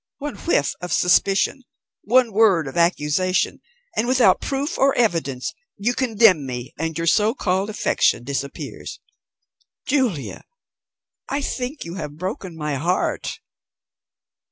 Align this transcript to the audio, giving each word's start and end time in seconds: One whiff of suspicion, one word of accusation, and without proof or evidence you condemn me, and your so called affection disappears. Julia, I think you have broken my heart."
One 0.17 0.33
whiff 0.35 0.73
of 0.81 0.91
suspicion, 0.91 1.61
one 2.01 2.33
word 2.33 2.67
of 2.67 2.75
accusation, 2.75 3.61
and 3.95 4.07
without 4.07 4.41
proof 4.41 4.79
or 4.79 4.95
evidence 4.97 5.53
you 5.77 5.93
condemn 5.93 6.43
me, 6.43 6.73
and 6.79 6.97
your 6.97 7.05
so 7.05 7.35
called 7.35 7.69
affection 7.69 8.23
disappears. 8.23 8.99
Julia, 9.85 10.41
I 11.29 11.41
think 11.41 11.85
you 11.85 11.97
have 11.97 12.17
broken 12.17 12.55
my 12.57 12.77
heart." 12.77 13.41